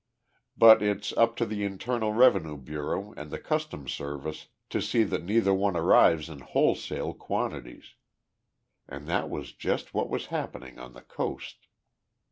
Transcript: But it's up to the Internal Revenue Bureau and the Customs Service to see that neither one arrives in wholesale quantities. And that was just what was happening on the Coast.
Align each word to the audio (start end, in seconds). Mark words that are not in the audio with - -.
But 0.57 0.81
it's 0.81 1.13
up 1.15 1.35
to 1.35 1.45
the 1.45 1.63
Internal 1.63 2.11
Revenue 2.11 2.57
Bureau 2.57 3.13
and 3.15 3.29
the 3.29 3.37
Customs 3.37 3.93
Service 3.93 4.47
to 4.71 4.81
see 4.81 5.03
that 5.03 5.23
neither 5.23 5.53
one 5.53 5.77
arrives 5.77 6.27
in 6.27 6.39
wholesale 6.39 7.13
quantities. 7.13 7.93
And 8.89 9.05
that 9.07 9.29
was 9.29 9.53
just 9.53 9.93
what 9.93 10.09
was 10.09 10.25
happening 10.33 10.79
on 10.79 10.93
the 10.93 11.03
Coast. 11.03 11.67